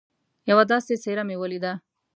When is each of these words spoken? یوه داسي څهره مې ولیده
یوه 0.49 0.63
داسي 0.71 0.95
څهره 1.03 1.23
مې 1.27 1.35
ولیده 1.37 1.73